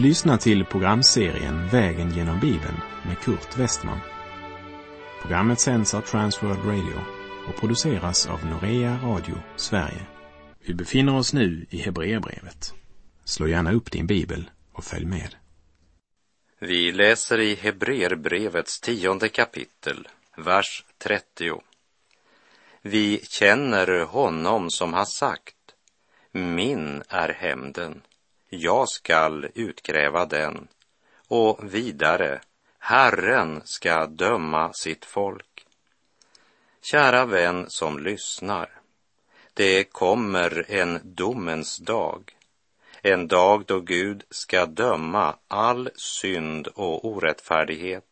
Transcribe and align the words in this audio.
Du 0.00 0.06
lyssnar 0.06 0.36
till 0.36 0.64
programserien 0.64 1.68
Vägen 1.68 2.10
genom 2.10 2.40
Bibeln 2.40 2.80
med 3.06 3.18
Kurt 3.18 3.58
Westman. 3.58 4.00
Programmet 5.22 5.60
sänds 5.60 5.94
av 5.94 6.00
Transworld 6.00 6.64
Radio 6.64 7.00
och 7.48 7.60
produceras 7.60 8.26
av 8.26 8.46
Norea 8.46 8.98
Radio 9.02 9.34
Sverige. 9.56 10.06
Vi 10.66 10.74
befinner 10.74 11.16
oss 11.16 11.32
nu 11.32 11.66
i 11.70 11.78
Hebreerbrevet. 11.78 12.74
Slå 13.24 13.48
gärna 13.48 13.72
upp 13.72 13.90
din 13.90 14.06
bibel 14.06 14.50
och 14.72 14.84
följ 14.84 15.06
med. 15.06 15.34
Vi 16.58 16.92
läser 16.92 17.40
i 17.40 17.54
Hebreerbrevets 17.54 18.80
tionde 18.80 19.28
kapitel, 19.28 20.08
vers 20.36 20.84
30. 20.98 21.60
Vi 22.82 23.20
känner 23.28 24.04
honom 24.04 24.70
som 24.70 24.94
har 24.94 25.04
sagt, 25.04 25.56
min 26.32 27.02
är 27.08 27.28
hämnden, 27.28 28.02
jag 28.50 28.88
skall 28.88 29.48
utkräva 29.54 30.26
den. 30.26 30.68
Och 31.28 31.74
vidare, 31.74 32.40
Herren 32.78 33.62
ska 33.64 34.06
döma 34.06 34.72
sitt 34.72 35.04
folk. 35.04 35.66
Kära 36.82 37.26
vän 37.26 37.66
som 37.68 37.98
lyssnar, 37.98 38.80
det 39.54 39.84
kommer 39.84 40.64
en 40.68 41.00
domens 41.02 41.78
dag, 41.78 42.36
en 43.02 43.28
dag 43.28 43.64
då 43.66 43.80
Gud 43.80 44.24
ska 44.30 44.66
döma 44.66 45.36
all 45.48 45.90
synd 45.94 46.66
och 46.66 47.04
orättfärdighet. 47.04 48.04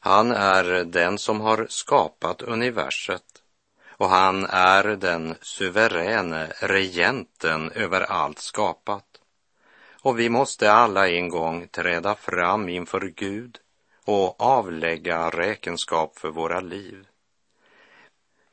Han 0.00 0.30
är 0.32 0.84
den 0.84 1.18
som 1.18 1.40
har 1.40 1.66
skapat 1.70 2.42
universet 2.42 3.39
och 4.00 4.08
han 4.08 4.46
är 4.50 4.84
den 4.84 5.34
suveräne 5.40 6.52
regenten 6.60 7.70
över 7.70 8.00
allt 8.00 8.38
skapat. 8.38 9.04
Och 10.02 10.18
vi 10.18 10.28
måste 10.28 10.72
alla 10.72 11.08
en 11.08 11.28
gång 11.28 11.68
träda 11.68 12.14
fram 12.14 12.68
inför 12.68 13.00
Gud 13.16 13.58
och 14.04 14.40
avlägga 14.40 15.30
räkenskap 15.30 16.18
för 16.18 16.28
våra 16.28 16.60
liv. 16.60 17.06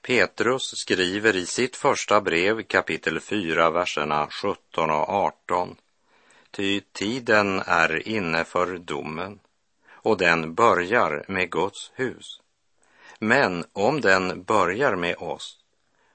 Petrus 0.02 0.73
skriver 0.75 1.36
i 1.36 1.45
sitt 1.45 1.75
första 1.75 2.22
brev 2.22 2.64
kapitel 2.64 3.20
4, 3.20 3.70
verserna 3.70 4.28
17 4.42 4.90
och 4.90 5.09
18. 5.09 5.75
Ty 6.52 6.81
tiden 6.92 7.62
är 7.66 8.08
inne 8.08 8.44
för 8.44 8.78
domen 8.78 9.40
och 9.92 10.18
den 10.18 10.53
börjar 10.53 11.25
med 11.28 11.52
Guds 11.52 11.92
hus. 11.95 12.42
Men 13.19 13.65
om 13.73 14.01
den 14.01 14.43
börjar 14.43 14.95
med 14.95 15.15
oss, 15.17 15.59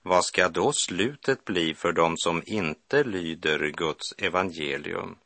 vad 0.03 0.25
ska 0.25 0.49
då 0.49 0.73
slutet 0.73 1.45
bli 1.45 1.75
för 1.75 1.93
dem 1.93 2.15
som 2.17 2.43
inte 2.47 3.05
lyder 3.05 3.59
Guds 3.59 4.15
evangelium? 4.19 5.17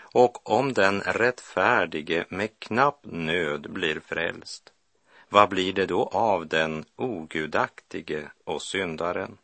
Och 0.00 0.50
om 0.50 0.72
den 0.72 1.00
rättfärdige 1.00 2.24
med 2.28 2.58
knapp 2.58 3.00
nöd 3.02 3.72
blir 3.72 4.00
frälst, 4.00 4.72
vad 5.28 5.48
blir 5.48 5.72
det 5.72 5.86
då 5.86 6.04
av 6.04 6.46
den 6.46 6.84
ogudaktige 6.96 8.30
och 8.44 8.62
syndaren? 8.62 9.38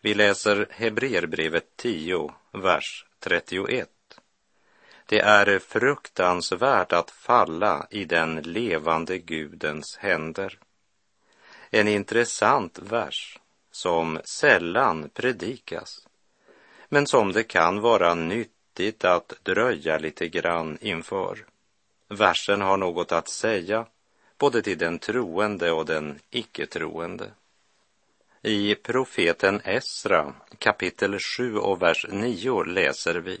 Vi 0.00 0.14
läser 0.14 0.66
Hebreerbrevet 0.70 1.76
10, 1.76 2.34
vers 2.52 3.06
31. 3.18 3.93
Det 5.14 5.20
är 5.20 5.58
fruktansvärt 5.58 6.92
att 6.92 7.10
falla 7.10 7.86
i 7.90 8.04
den 8.04 8.34
levande 8.36 9.18
Gudens 9.18 9.96
händer. 9.96 10.58
En 11.70 11.88
intressant 11.88 12.78
vers 12.78 13.38
som 13.70 14.20
sällan 14.24 15.10
predikas, 15.14 16.08
men 16.88 17.06
som 17.06 17.32
det 17.32 17.42
kan 17.42 17.80
vara 17.80 18.14
nyttigt 18.14 19.04
att 19.04 19.32
dröja 19.42 19.98
lite 19.98 20.28
grann 20.28 20.78
inför. 20.80 21.46
Versen 22.08 22.60
har 22.60 22.76
något 22.76 23.12
att 23.12 23.28
säga 23.28 23.86
både 24.38 24.62
till 24.62 24.78
den 24.78 24.98
troende 24.98 25.72
och 25.72 25.86
den 25.86 26.18
icke-troende. 26.30 27.30
I 28.42 28.74
profeten 28.74 29.60
Esra 29.64 30.32
kapitel 30.58 31.18
7 31.18 31.56
och 31.56 31.82
vers 31.82 32.06
9 32.10 32.62
läser 32.64 33.14
vi 33.14 33.40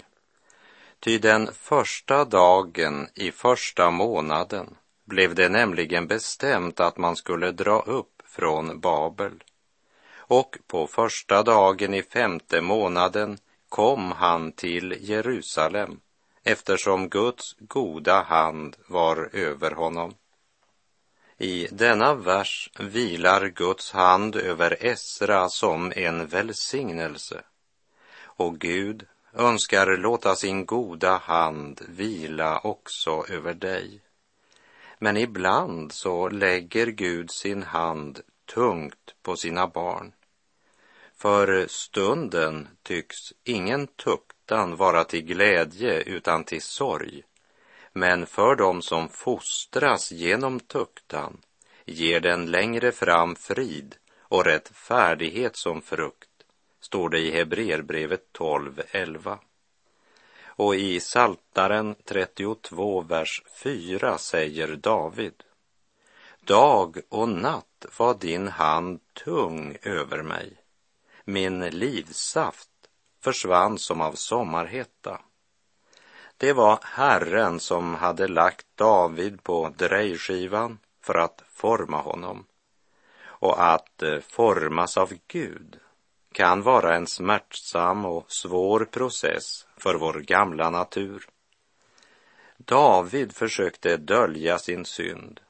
Ty 1.04 1.18
den 1.18 1.52
första 1.52 2.24
dagen 2.24 3.08
i 3.14 3.32
första 3.32 3.90
månaden 3.90 4.76
blev 5.04 5.34
det 5.34 5.48
nämligen 5.48 6.06
bestämt 6.06 6.80
att 6.80 6.96
man 6.96 7.16
skulle 7.16 7.52
dra 7.52 7.80
upp 7.80 8.22
från 8.24 8.80
Babel. 8.80 9.44
Och 10.16 10.58
på 10.66 10.86
första 10.86 11.42
dagen 11.42 11.94
i 11.94 12.02
femte 12.02 12.60
månaden 12.60 13.38
kom 13.68 14.12
han 14.12 14.52
till 14.52 14.96
Jerusalem 15.00 16.00
eftersom 16.42 17.08
Guds 17.08 17.56
goda 17.58 18.22
hand 18.22 18.76
var 18.88 19.30
över 19.32 19.70
honom. 19.70 20.14
I 21.38 21.68
denna 21.70 22.14
vers 22.14 22.70
vilar 22.78 23.46
Guds 23.46 23.92
hand 23.92 24.36
över 24.36 24.86
Esra 24.86 25.48
som 25.48 25.92
en 25.96 26.26
välsignelse 26.26 27.42
och 28.36 28.58
Gud 28.58 29.06
önskar 29.34 29.96
låta 29.96 30.36
sin 30.36 30.66
goda 30.66 31.16
hand 31.16 31.80
vila 31.88 32.58
också 32.58 33.24
över 33.28 33.54
dig. 33.54 34.00
Men 34.98 35.16
ibland 35.16 35.92
så 35.92 36.28
lägger 36.28 36.86
Gud 36.86 37.30
sin 37.30 37.62
hand 37.62 38.20
tungt 38.54 39.14
på 39.22 39.36
sina 39.36 39.66
barn. 39.66 40.12
För 41.16 41.66
stunden 41.68 42.68
tycks 42.82 43.16
ingen 43.44 43.86
tuktan 43.86 44.76
vara 44.76 45.04
till 45.04 45.24
glädje 45.24 46.02
utan 46.02 46.44
till 46.44 46.62
sorg. 46.62 47.22
Men 47.92 48.26
för 48.26 48.56
dem 48.56 48.82
som 48.82 49.08
fostras 49.08 50.12
genom 50.12 50.60
tuktan 50.60 51.40
ger 51.84 52.20
den 52.20 52.46
längre 52.46 52.92
fram 52.92 53.36
frid 53.36 53.94
och 54.18 54.44
rättfärdighet 54.44 55.56
som 55.56 55.82
frukt 55.82 56.33
står 56.84 57.08
det 57.08 57.18
i 57.18 57.30
Hebreerbrevet 57.30 58.24
12.11. 58.32 59.38
Och 60.46 60.74
i 60.74 61.00
Saltaren 61.00 61.94
32, 62.04 63.00
vers 63.00 63.42
4 63.62 64.18
säger 64.18 64.76
David. 64.76 65.42
Dag 66.40 66.96
och 67.08 67.28
natt 67.28 67.86
var 67.98 68.14
din 68.14 68.48
hand 68.48 69.00
tung 69.12 69.76
över 69.82 70.22
mig. 70.22 70.56
Min 71.24 71.60
livsaft 71.60 72.70
försvann 73.20 73.78
som 73.78 74.00
av 74.00 74.12
sommarhetta. 74.12 75.20
Det 76.36 76.52
var 76.52 76.78
Herren 76.82 77.60
som 77.60 77.94
hade 77.94 78.28
lagt 78.28 78.66
David 78.74 79.42
på 79.42 79.72
drejskivan 79.76 80.78
för 81.00 81.14
att 81.14 81.42
forma 81.48 82.00
honom. 82.00 82.46
Och 83.24 83.64
att 83.64 84.02
eh, 84.02 84.18
formas 84.20 84.96
av 84.96 85.12
Gud 85.28 85.80
kan 86.34 86.62
vara 86.62 86.96
en 86.96 87.06
smärtsam 87.06 88.04
och 88.04 88.32
svår 88.32 88.84
process 88.84 89.66
för 89.76 89.94
vår 89.94 90.14
gamla 90.14 90.70
natur. 90.70 91.26
David 92.56 93.32
försökte 93.32 93.96
dölja 93.96 94.58
sin 94.58 94.84
synd, 94.84 95.40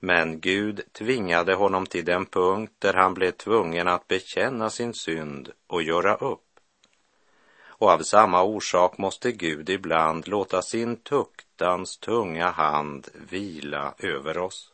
men 0.00 0.40
Gud 0.40 0.80
tvingade 0.92 1.54
honom 1.54 1.86
till 1.86 2.04
den 2.04 2.26
punkt 2.26 2.72
där 2.78 2.94
han 2.94 3.14
blev 3.14 3.30
tvungen 3.30 3.88
att 3.88 4.08
bekänna 4.08 4.70
sin 4.70 4.94
synd 4.94 5.52
och 5.66 5.82
göra 5.82 6.16
upp. 6.16 6.42
Och 7.78 7.90
av 7.90 7.98
samma 7.98 8.42
orsak 8.42 8.98
måste 8.98 9.32
Gud 9.32 9.70
ibland 9.70 10.28
låta 10.28 10.62
sin 10.62 10.96
tuktans 10.96 11.98
tunga 11.98 12.50
hand 12.50 13.08
vila 13.30 13.94
över 13.98 14.38
oss. 14.38 14.72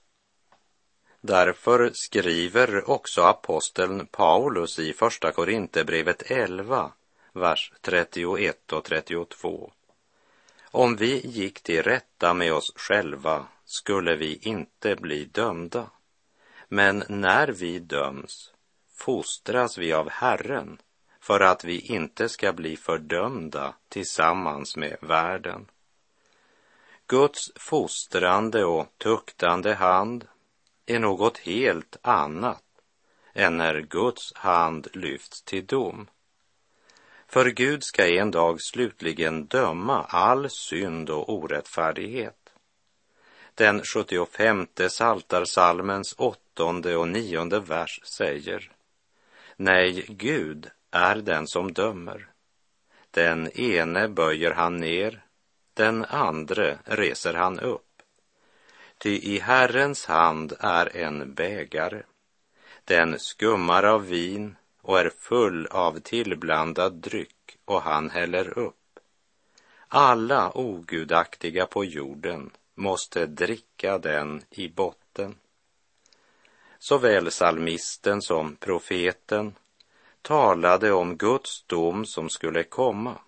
Därför 1.25 1.91
skriver 1.95 2.91
också 2.91 3.23
aposteln 3.23 4.07
Paulus 4.07 4.79
i 4.79 4.93
Första 4.93 5.33
Korinthierbrevet 5.33 6.31
11, 6.31 6.93
vers 7.33 7.73
31 7.81 8.73
och 8.73 8.85
32. 8.85 9.73
Om 10.71 10.97
vi 10.97 11.27
gick 11.27 11.63
till 11.63 11.83
rätta 11.83 12.35
med 12.35 12.53
oss 12.53 12.73
själva 12.77 13.47
skulle 13.65 14.17
vi 14.17 14.39
inte 14.43 14.97
bli 14.97 15.25
dömda. 15.25 15.91
Men 16.69 17.05
när 17.09 17.49
vi 17.49 17.79
döms 17.79 18.53
fostras 18.95 19.79
vi 19.79 19.93
av 19.93 20.11
Herren 20.11 20.79
för 21.21 21.41
att 21.41 21.65
vi 21.65 21.81
inte 21.81 22.29
ska 22.29 22.53
bli 22.53 22.77
fördömda 22.77 23.75
tillsammans 23.89 24.77
med 24.77 24.97
världen. 25.01 25.67
Guds 27.07 27.53
fostrande 27.57 28.65
och 28.65 28.87
tuktande 28.99 29.75
hand 29.75 30.27
är 30.87 30.99
något 30.99 31.39
helt 31.39 31.97
annat 32.03 32.65
än 33.35 33.57
när 33.57 33.81
Guds 33.81 34.35
hand 34.35 34.89
lyfts 34.93 35.43
till 35.43 35.67
dom. 35.67 36.09
För 37.27 37.51
Gud 37.51 37.85
ska 37.85 38.09
en 38.09 38.31
dag 38.31 38.57
slutligen 38.61 39.47
döma 39.47 40.05
all 40.05 40.51
synd 40.51 41.11
och 41.11 41.33
orättfärdighet. 41.33 42.43
Den 43.55 43.83
75 43.83 44.67
Saltarsalmens 44.89 46.15
åttonde 46.19 46.97
och 46.97 47.09
nionde 47.09 47.61
vers 47.61 48.01
säger 48.05 48.73
Nej, 49.57 50.05
Gud 50.09 50.71
är 50.91 51.17
den 51.17 51.47
som 51.47 51.73
dömer. 51.73 52.29
Den 53.11 53.51
ene 53.51 54.09
böjer 54.09 54.51
han 54.51 54.77
ner, 54.77 55.25
den 55.75 56.05
andre 56.05 56.79
reser 56.85 57.35
han 57.35 57.61
upp. 57.61 57.92
Ty 59.03 59.19
i 59.19 59.39
Herrens 59.39 60.07
hand 60.07 60.53
är 60.61 60.97
en 60.97 61.35
bägare. 61.35 62.03
Den 62.85 63.19
skummar 63.19 63.83
av 63.83 64.07
vin 64.07 64.57
och 64.83 65.01
är 65.01 65.11
full 65.19 65.67
av 65.67 65.99
tillblandad 65.99 66.93
dryck 66.93 67.59
och 67.65 67.83
han 67.83 68.11
häller 68.11 68.59
upp. 68.59 69.01
Alla 69.89 70.59
ogudaktiga 70.59 71.67
på 71.67 71.85
jorden 71.85 72.51
måste 72.75 73.27
dricka 73.27 73.99
den 73.99 74.43
i 74.51 74.69
botten. 74.69 75.35
Såväl 76.79 77.31
salmisten 77.31 78.23
som 78.23 78.57
profeten 78.57 79.55
talade 80.23 80.93
om 80.93 81.17
Guds 81.17 81.65
dom 81.67 82.07
som 82.07 82.31
skulle 82.31 82.63
komma 82.63 83.19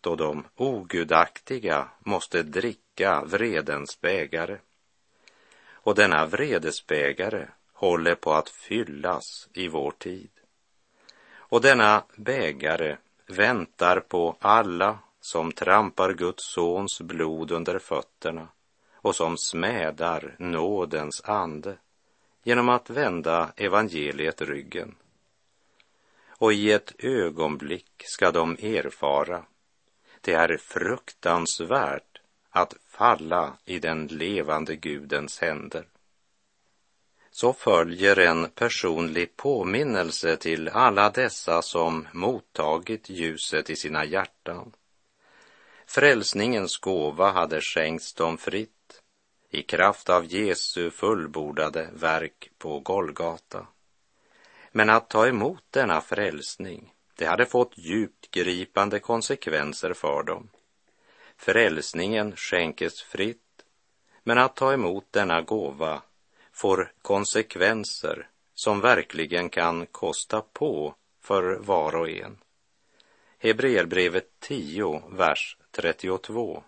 då 0.00 0.16
de 0.16 0.44
ogudaktiga 0.56 1.88
måste 1.98 2.42
dricka 2.42 3.24
vredens 3.24 4.00
bägare. 4.00 4.58
Och 5.88 5.94
denna 5.94 6.26
vredesbägare 6.26 7.46
håller 7.72 8.14
på 8.14 8.32
att 8.32 8.48
fyllas 8.48 9.48
i 9.52 9.68
vår 9.68 9.90
tid. 9.90 10.30
Och 11.36 11.60
denna 11.60 12.04
bägare 12.16 12.96
väntar 13.26 14.00
på 14.00 14.36
alla 14.40 14.98
som 15.20 15.52
trampar 15.52 16.12
Guds 16.12 16.52
sons 16.52 17.00
blod 17.00 17.50
under 17.50 17.78
fötterna 17.78 18.48
och 18.94 19.16
som 19.16 19.36
smädar 19.38 20.36
nådens 20.38 21.22
ande 21.24 21.76
genom 22.42 22.68
att 22.68 22.90
vända 22.90 23.52
evangeliet 23.56 24.42
ryggen. 24.42 24.94
Och 26.28 26.52
i 26.52 26.72
ett 26.72 26.92
ögonblick 26.98 28.02
ska 28.04 28.30
de 28.30 28.52
erfara 28.52 29.44
det 30.20 30.32
är 30.32 30.56
fruktansvärt 30.56 32.17
att 32.50 32.74
falla 32.88 33.56
i 33.64 33.78
den 33.78 34.06
levande 34.06 34.76
Gudens 34.76 35.40
händer. 35.40 35.84
Så 37.30 37.52
följer 37.52 38.18
en 38.18 38.50
personlig 38.50 39.36
påminnelse 39.36 40.36
till 40.36 40.68
alla 40.68 41.10
dessa 41.10 41.62
som 41.62 42.08
mottagit 42.12 43.10
ljuset 43.10 43.70
i 43.70 43.76
sina 43.76 44.04
hjärtan. 44.04 44.72
Frälsningens 45.86 46.76
gåva 46.76 47.30
hade 47.30 47.60
skänkts 47.60 48.14
dem 48.14 48.38
fritt 48.38 49.02
i 49.50 49.62
kraft 49.62 50.08
av 50.08 50.24
Jesu 50.24 50.90
fullbordade 50.90 51.90
verk 51.92 52.50
på 52.58 52.80
Golgata. 52.80 53.66
Men 54.72 54.90
att 54.90 55.10
ta 55.10 55.26
emot 55.26 55.64
denna 55.70 56.00
frälsning 56.00 56.92
det 57.16 57.26
hade 57.26 57.46
fått 57.46 57.78
djupt 57.78 58.30
gripande 58.30 58.98
konsekvenser 58.98 59.92
för 59.92 60.22
dem. 60.22 60.48
Frälsningen 61.40 62.36
skänkes 62.36 63.02
fritt, 63.02 63.64
men 64.22 64.38
att 64.38 64.56
ta 64.56 64.72
emot 64.72 65.06
denna 65.10 65.42
gåva 65.42 66.02
får 66.52 66.92
konsekvenser 67.02 68.28
som 68.54 68.80
verkligen 68.80 69.50
kan 69.50 69.86
kosta 69.86 70.40
på 70.40 70.94
för 71.20 71.58
var 71.58 71.94
och 71.96 72.08
en. 72.08 72.38
Hebreerbrevet 73.38 74.40
10, 74.40 75.02
vers 75.10 75.56
32. 75.70 76.62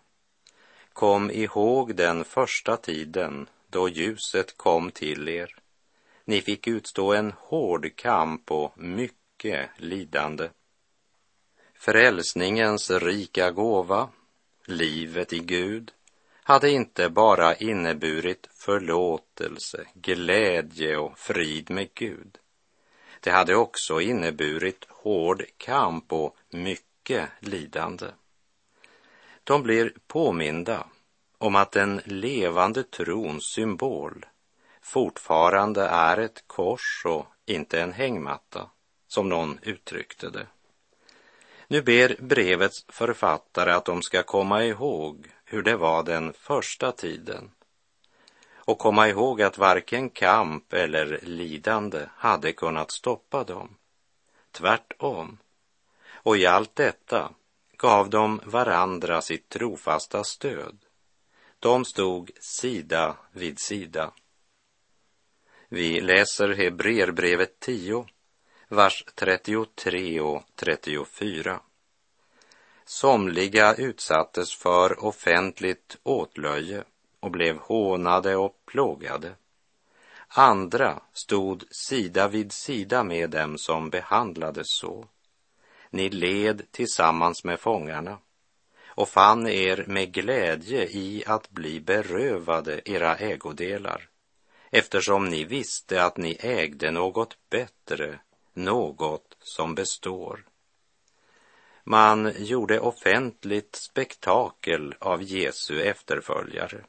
Kom 0.92 1.30
ihåg 1.30 1.94
den 1.94 2.24
första 2.24 2.76
tiden 2.76 3.48
då 3.66 3.88
ljuset 3.88 4.56
kom 4.56 4.90
till 4.90 5.28
er. 5.28 5.56
Ni 6.24 6.40
fick 6.40 6.66
utstå 6.66 7.12
en 7.12 7.32
hård 7.36 7.96
kamp 7.96 8.50
och 8.50 8.78
mycket 8.78 9.70
lidande. 9.76 10.48
Frälsningens 11.74 12.90
rika 12.90 13.50
gåva, 13.50 14.08
livet 14.70 15.32
i 15.32 15.38
Gud, 15.38 15.92
hade 16.42 16.70
inte 16.70 17.10
bara 17.10 17.54
inneburit 17.54 18.48
förlåtelse, 18.52 19.84
glädje 19.94 20.96
och 20.96 21.18
frid 21.18 21.70
med 21.70 21.94
Gud. 21.94 22.38
Det 23.20 23.30
hade 23.30 23.56
också 23.56 24.00
inneburit 24.00 24.86
hård 24.88 25.44
kamp 25.56 26.12
och 26.12 26.36
mycket 26.50 27.28
lidande. 27.40 28.06
De 29.44 29.62
blir 29.62 29.92
påminda 30.06 30.86
om 31.38 31.56
att 31.56 31.72
den 31.72 32.00
levande 32.04 32.82
trons 32.82 33.44
symbol 33.44 34.26
fortfarande 34.80 35.82
är 35.82 36.16
ett 36.16 36.44
kors 36.46 37.02
och 37.06 37.26
inte 37.46 37.80
en 37.80 37.92
hängmatta 37.92 38.70
som 39.08 39.28
någon 39.28 39.58
uttryckte 39.62 40.30
det. 40.30 40.46
Nu 41.72 41.82
ber 41.82 42.16
brevets 42.18 42.84
författare 42.88 43.72
att 43.72 43.84
de 43.84 44.02
ska 44.02 44.22
komma 44.22 44.64
ihåg 44.64 45.26
hur 45.44 45.62
det 45.62 45.76
var 45.76 46.02
den 46.02 46.32
första 46.32 46.92
tiden 46.92 47.50
och 48.54 48.78
komma 48.78 49.08
ihåg 49.08 49.42
att 49.42 49.58
varken 49.58 50.10
kamp 50.10 50.72
eller 50.72 51.20
lidande 51.22 52.06
hade 52.16 52.52
kunnat 52.52 52.90
stoppa 52.90 53.44
dem. 53.44 53.76
Tvärtom. 54.50 55.38
Och 56.12 56.36
i 56.36 56.46
allt 56.46 56.76
detta 56.76 57.32
gav 57.76 58.10
de 58.10 58.40
varandra 58.44 59.22
sitt 59.22 59.48
trofasta 59.48 60.24
stöd. 60.24 60.78
De 61.58 61.84
stod 61.84 62.30
sida 62.40 63.16
vid 63.32 63.60
sida. 63.60 64.12
Vi 65.68 66.00
läser 66.00 66.48
Hebreerbrevet 66.48 67.60
10 67.60 68.06
vers 68.72 69.04
33 69.14 70.20
och 70.20 70.42
34. 70.54 71.60
Somliga 72.84 73.74
utsattes 73.74 74.54
för 74.54 75.04
offentligt 75.04 75.96
åtlöje 76.02 76.84
och 77.20 77.30
blev 77.30 77.58
hånade 77.58 78.36
och 78.36 78.66
plågade. 78.66 79.32
Andra 80.28 81.00
stod 81.12 81.64
sida 81.70 82.28
vid 82.28 82.52
sida 82.52 83.04
med 83.04 83.30
dem 83.30 83.58
som 83.58 83.90
behandlades 83.90 84.66
så. 84.68 85.08
Ni 85.90 86.08
led 86.08 86.62
tillsammans 86.70 87.44
med 87.44 87.60
fångarna 87.60 88.18
och 88.86 89.08
fann 89.08 89.46
er 89.46 89.84
med 89.86 90.12
glädje 90.12 90.84
i 90.84 91.24
att 91.26 91.50
bli 91.50 91.80
berövade 91.80 92.80
era 92.84 93.16
ägodelar 93.16 94.08
eftersom 94.70 95.28
ni 95.28 95.44
visste 95.44 96.04
att 96.04 96.16
ni 96.16 96.36
ägde 96.40 96.90
något 96.90 97.36
bättre 97.50 98.20
något 98.54 99.36
som 99.40 99.74
består. 99.74 100.44
Man 101.84 102.32
gjorde 102.38 102.80
offentligt 102.80 103.76
spektakel 103.76 104.94
av 104.98 105.22
Jesu 105.22 105.82
efterföljare 105.82 106.84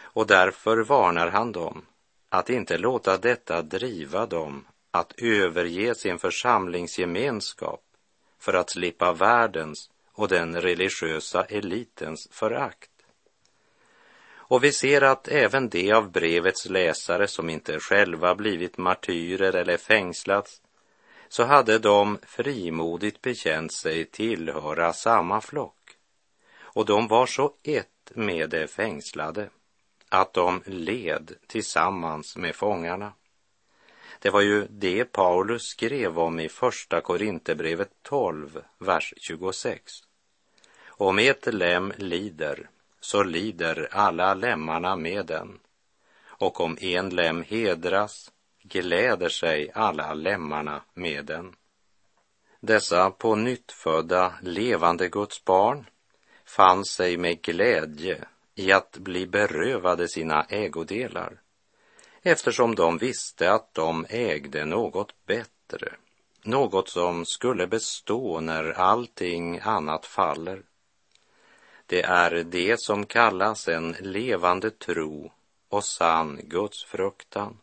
och 0.00 0.26
därför 0.26 0.76
varnar 0.76 1.28
han 1.28 1.52
dem 1.52 1.86
att 2.28 2.50
inte 2.50 2.78
låta 2.78 3.16
detta 3.16 3.62
driva 3.62 4.26
dem 4.26 4.64
att 4.90 5.12
överge 5.18 5.94
sin 5.94 6.18
församlingsgemenskap 6.18 7.82
för 8.38 8.54
att 8.54 8.70
slippa 8.70 9.12
världens 9.12 9.90
och 10.12 10.28
den 10.28 10.60
religiösa 10.60 11.44
elitens 11.44 12.28
förakt. 12.30 12.90
Och 14.30 14.64
vi 14.64 14.72
ser 14.72 15.02
att 15.02 15.28
även 15.28 15.68
de 15.68 15.92
av 15.92 16.10
brevets 16.10 16.68
läsare 16.68 17.28
som 17.28 17.50
inte 17.50 17.80
själva 17.80 18.34
blivit 18.34 18.78
martyrer 18.78 19.56
eller 19.56 19.76
fängslats 19.76 20.62
så 21.28 21.44
hade 21.44 21.78
de 21.78 22.18
frimodigt 22.22 23.22
bekänt 23.22 23.72
sig 23.72 24.04
tillhöra 24.04 24.92
samma 24.92 25.40
flock 25.40 25.74
och 26.78 26.86
de 26.86 27.08
var 27.08 27.26
så 27.26 27.52
ett 27.62 28.12
med 28.14 28.50
de 28.50 28.66
fängslade 28.66 29.50
att 30.08 30.32
de 30.32 30.62
led 30.66 31.34
tillsammans 31.46 32.36
med 32.36 32.54
fångarna. 32.54 33.12
Det 34.18 34.30
var 34.30 34.40
ju 34.40 34.66
det 34.70 35.04
Paulus 35.04 35.62
skrev 35.62 36.18
om 36.18 36.40
i 36.40 36.48
Första 36.48 37.00
Korinthierbrevet 37.00 37.90
12, 38.02 38.62
vers 38.78 39.14
26. 39.16 39.92
Om 40.86 41.18
ett 41.18 41.54
lem 41.54 41.92
lider, 41.96 42.68
så 43.00 43.22
lider 43.22 43.88
alla 43.90 44.34
lemmarna 44.34 44.96
med 44.96 45.26
den. 45.26 45.58
Och 46.24 46.60
om 46.60 46.78
en 46.80 47.10
lem 47.10 47.42
hedras, 47.42 48.30
gläder 48.68 49.28
sig 49.28 49.70
alla 49.74 50.14
lemmarna 50.14 50.82
med 50.94 51.24
den. 51.24 51.54
Dessa 52.60 53.10
på 53.10 53.34
nytt 53.34 53.72
födda 53.72 54.34
levande 54.42 55.08
Guds 55.08 55.44
barn 55.44 55.86
fann 56.44 56.84
sig 56.84 57.16
med 57.16 57.42
glädje 57.42 58.24
i 58.54 58.72
att 58.72 58.98
bli 58.98 59.26
berövade 59.26 60.08
sina 60.08 60.44
ägodelar 60.44 61.40
eftersom 62.22 62.74
de 62.74 62.98
visste 62.98 63.52
att 63.52 63.74
de 63.74 64.06
ägde 64.08 64.64
något 64.64 65.26
bättre, 65.26 65.92
något 66.42 66.88
som 66.88 67.24
skulle 67.26 67.66
bestå 67.66 68.40
när 68.40 68.72
allting 68.72 69.58
annat 69.58 70.06
faller. 70.06 70.62
Det 71.86 72.02
är 72.02 72.44
det 72.44 72.80
som 72.80 73.06
kallas 73.06 73.68
en 73.68 73.96
levande 74.00 74.70
tro 74.70 75.32
och 75.68 75.84
sann 75.84 76.40
gudsfruktan. 76.42 77.58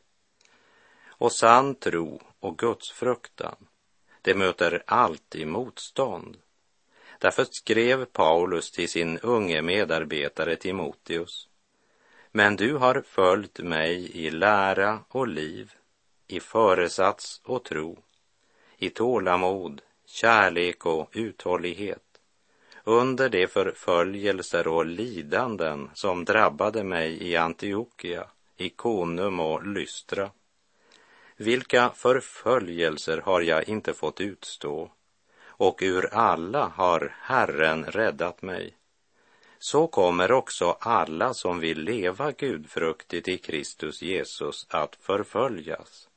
Och 1.18 1.32
sann 1.32 1.76
tro 1.76 2.22
och 2.40 2.58
gudsfruktan. 2.58 3.56
det 4.22 4.36
möter 4.36 4.84
alltid 4.86 5.48
motstånd. 5.48 6.38
Därför 7.20 7.46
skrev 7.52 8.06
Paulus 8.06 8.72
till 8.72 8.90
sin 8.90 9.20
unge 9.20 9.62
medarbetare 9.62 10.56
Timoteus. 10.56 11.48
Men 12.32 12.56
du 12.56 12.74
har 12.74 13.04
följt 13.08 13.60
mig 13.60 14.18
i 14.18 14.32
lära 14.32 15.00
och 15.10 15.28
liv, 15.28 15.74
i 16.28 16.40
föresats 16.40 17.42
och 17.44 17.64
tro, 17.64 17.98
i 18.78 18.90
tålamod, 18.90 19.82
kärlek 20.06 20.86
och 20.86 21.10
uthållighet 21.12 22.06
under 22.88 23.30
de 23.30 23.48
förföljelser 23.48 24.68
och 24.68 24.86
lidanden 24.86 25.90
som 25.94 26.26
drabbade 26.26 26.84
mig 26.84 27.24
i 27.24 27.36
Antiochia, 27.36 28.28
Ikonum 28.58 29.40
och 29.40 29.68
Lystra. 29.68 30.32
Vilka 31.38 31.90
förföljelser 31.90 33.18
har 33.18 33.42
jag 33.42 33.70
inte 33.70 33.94
fått 33.94 34.22
utstå 34.22 34.92
och 35.58 35.80
ur 35.82 36.14
alla 36.14 36.68
har 36.68 37.16
Herren 37.22 37.86
räddat 37.86 38.42
mig. 38.42 38.74
Så 39.60 39.88
kommer 39.88 40.32
också 40.32 40.78
alla 40.80 41.34
som 41.34 41.60
vill 41.60 41.82
leva 41.82 42.32
gudfruktigt 42.32 43.28
i 43.28 43.38
Kristus 43.38 44.02
Jesus 44.02 44.66
att 44.70 44.96
förföljas. 44.96 46.10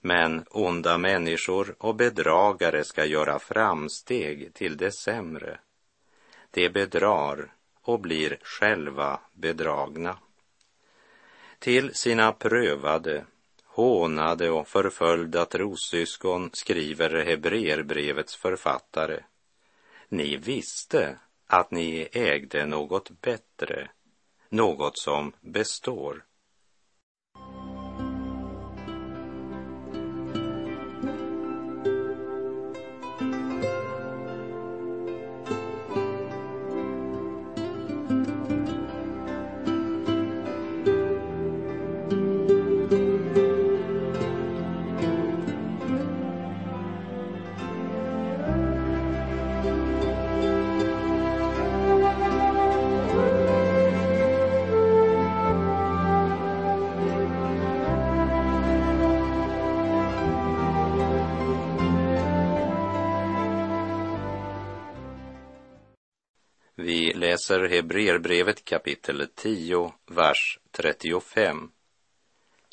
Men 0.00 0.44
onda 0.50 0.98
människor 0.98 1.74
och 1.78 1.94
bedragare 1.94 2.84
ska 2.84 3.04
göra 3.04 3.38
framsteg 3.38 4.54
till 4.54 4.76
det 4.76 4.92
sämre. 4.92 5.58
De 6.50 6.68
bedrar 6.68 7.52
och 7.82 8.00
blir 8.00 8.38
själva 8.42 9.20
bedragna. 9.32 10.18
Till 11.58 11.94
sina 11.94 12.32
prövade, 12.32 13.24
hånade 13.76 14.50
och 14.50 14.68
förföljda 14.68 15.44
trossyskon 15.44 16.50
skriver 16.52 17.24
Hebreerbrevets 17.24 18.36
författare. 18.36 19.20
Ni 20.08 20.36
visste 20.36 21.18
att 21.46 21.70
ni 21.70 22.08
ägde 22.12 22.66
något 22.66 23.10
bättre, 23.20 23.90
något 24.48 24.98
som 24.98 25.32
består. 25.40 26.24
Läser 67.50 67.68
Hebreerbrevet 67.68 68.64
kapitel 68.64 69.28
10, 69.34 69.92
vers 70.06 70.58
35. 70.70 71.70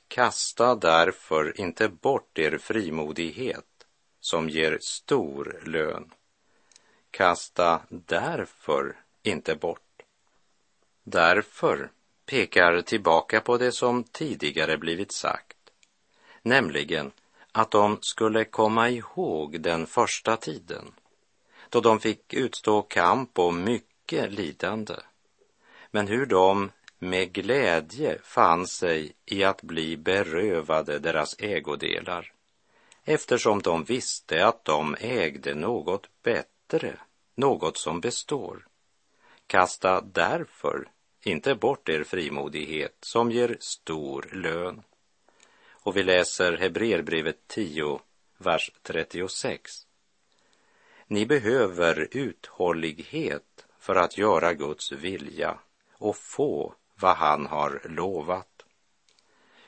Kasta 0.07 0.75
därför 0.75 1.61
inte 1.61 1.89
bort 1.89 2.39
er 2.39 2.57
frimodighet 2.57 3.87
som 4.19 4.49
ger 4.49 4.77
stor 4.81 5.61
lön. 5.65 6.11
Kasta 7.11 7.81
därför 7.89 8.95
inte 9.23 9.55
bort. 9.55 10.01
Därför 11.03 11.91
pekar 12.25 12.81
tillbaka 12.81 13.41
på 13.41 13.57
det 13.57 13.71
som 13.71 14.03
tidigare 14.03 14.77
blivit 14.77 15.11
sagt, 15.11 15.57
nämligen 16.41 17.11
att 17.51 17.71
de 17.71 17.97
skulle 18.01 18.45
komma 18.45 18.89
ihåg 18.89 19.61
den 19.61 19.87
första 19.87 20.37
tiden 20.37 20.93
då 21.69 21.81
de 21.81 21.99
fick 21.99 22.33
utstå 22.33 22.81
kamp 22.81 23.39
och 23.39 23.53
mycket 23.53 23.92
mycket 24.03 24.31
lidande, 24.31 24.95
men 25.91 26.07
hur 26.07 26.25
de 26.25 26.71
med 26.99 27.33
glädje 27.33 28.17
fann 28.23 28.67
sig 28.67 29.13
i 29.25 29.43
att 29.43 29.61
bli 29.61 29.97
berövade 29.97 30.99
deras 30.99 31.35
ägodelar, 31.39 32.33
eftersom 33.03 33.61
de 33.61 33.83
visste 33.83 34.45
att 34.45 34.65
de 34.65 34.95
ägde 34.99 35.55
något 35.55 36.09
bättre, 36.23 36.97
något 37.35 37.77
som 37.77 38.01
består. 38.01 38.67
Kasta 39.47 40.01
därför 40.01 40.87
inte 41.21 41.55
bort 41.55 41.89
er 41.89 42.03
frimodighet 42.03 42.97
som 43.01 43.31
ger 43.31 43.57
stor 43.59 44.29
lön. 44.33 44.83
Och 45.85 45.97
vi 45.97 46.03
läser 46.03 46.57
Hebreerbrevet 46.57 47.47
10, 47.47 47.99
vers 48.37 48.71
36. 48.81 49.87
Ni 51.07 51.25
behöver 51.25 52.07
uthållighet 52.11 53.52
för 53.83 53.95
att 53.95 54.17
göra 54.17 54.53
Guds 54.53 54.91
vilja 54.91 55.57
och 55.93 56.17
få 56.17 56.75
vad 56.95 57.15
han 57.15 57.45
har 57.45 57.81
lovat. 57.85 58.65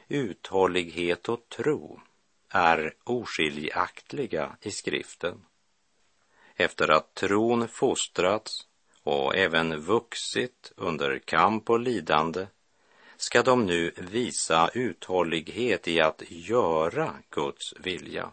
Uthållighet 0.07 1.29
och 1.29 1.49
tro 1.49 2.01
är 2.49 2.93
oskiljaktiga 3.03 4.57
i 4.61 4.71
skriften. 4.71 5.45
Efter 6.55 6.91
att 6.91 7.13
tron 7.13 7.67
fostrats 7.67 8.67
och 9.03 9.35
även 9.35 9.79
vuxit 9.79 10.71
under 10.75 11.19
kamp 11.19 11.69
och 11.69 11.79
lidande 11.79 12.47
ska 13.17 13.43
de 13.43 13.65
nu 13.65 13.91
visa 13.97 14.69
uthållighet 14.73 15.87
i 15.87 16.01
att 16.01 16.23
göra 16.27 17.13
Guds 17.29 17.73
vilja. 17.79 18.31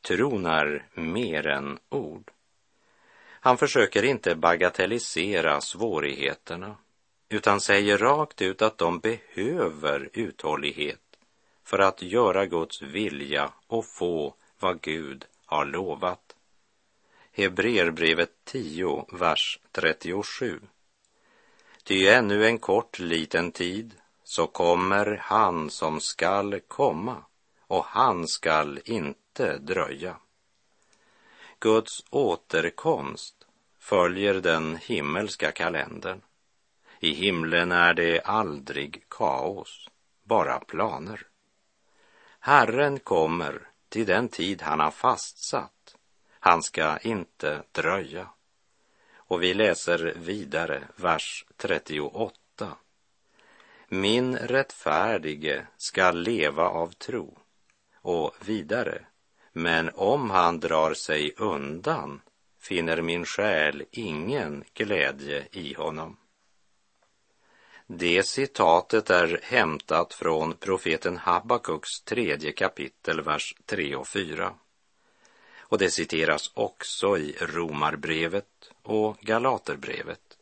Tron 0.00 0.46
är 0.46 0.88
mer 0.94 1.46
än 1.46 1.78
ord. 1.88 2.30
Han 3.44 3.58
försöker 3.58 4.02
inte 4.02 4.34
bagatellisera 4.34 5.60
svårigheterna 5.60 6.76
utan 7.28 7.60
säger 7.60 7.98
rakt 7.98 8.42
ut 8.42 8.62
att 8.62 8.78
de 8.78 8.98
behöver 8.98 10.10
uthållighet 10.12 11.00
för 11.64 11.78
att 11.78 12.02
göra 12.02 12.46
Guds 12.46 12.82
vilja 12.82 13.52
och 13.66 13.86
få 13.86 14.34
vad 14.58 14.80
Gud 14.80 15.24
har 15.46 15.64
lovat. 15.64 16.36
Hebreerbrevet 17.32 18.30
10, 18.44 19.06
vers 19.12 19.60
37. 19.72 20.60
Ty 21.84 22.06
ännu 22.06 22.46
en 22.46 22.58
kort 22.58 22.98
liten 22.98 23.52
tid 23.52 23.94
så 24.24 24.46
kommer 24.46 25.16
han 25.22 25.70
som 25.70 26.00
skall 26.00 26.60
komma 26.60 27.16
och 27.60 27.84
han 27.84 28.28
skall 28.28 28.80
inte 28.84 29.58
dröja. 29.58 30.16
Guds 31.62 32.04
återkomst 32.10 33.46
följer 33.78 34.34
den 34.34 34.76
himmelska 34.76 35.52
kalendern. 35.52 36.20
I 37.00 37.12
himlen 37.12 37.72
är 37.72 37.94
det 37.94 38.20
aldrig 38.20 39.04
kaos, 39.08 39.88
bara 40.22 40.58
planer. 40.58 41.26
Herren 42.38 42.98
kommer 42.98 43.68
till 43.88 44.06
den 44.06 44.28
tid 44.28 44.62
han 44.62 44.80
har 44.80 44.90
fastsatt. 44.90 45.96
Han 46.40 46.62
ska 46.62 46.98
inte 46.98 47.62
dröja. 47.72 48.28
Och 49.14 49.42
vi 49.42 49.54
läser 49.54 50.14
vidare, 50.16 50.88
vers 50.96 51.46
38. 51.56 52.76
Min 53.88 54.36
rättfärdige 54.36 55.66
ska 55.76 56.10
leva 56.10 56.68
av 56.68 56.92
tro. 56.92 57.38
Och 57.94 58.34
vidare, 58.40 59.06
men 59.52 59.90
om 59.94 60.30
han 60.30 60.60
drar 60.60 60.94
sig 60.94 61.34
undan 61.36 62.20
finner 62.60 63.02
min 63.02 63.24
själ 63.24 63.84
ingen 63.90 64.64
glädje 64.74 65.46
i 65.50 65.74
honom. 65.74 66.16
Det 67.86 68.22
citatet 68.22 69.10
är 69.10 69.40
hämtat 69.42 70.14
från 70.14 70.54
profeten 70.54 71.16
Habakuks 71.16 72.00
tredje 72.00 72.52
kapitel, 72.52 73.20
vers 73.20 73.54
3 73.66 73.96
och 73.96 74.08
4. 74.08 74.54
Och 75.58 75.78
det 75.78 75.90
citeras 75.90 76.50
också 76.54 77.18
i 77.18 77.36
Romarbrevet 77.40 78.70
och 78.82 79.18
Galaterbrevet. 79.20 80.38